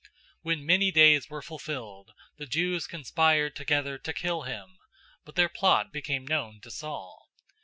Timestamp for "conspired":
2.87-3.55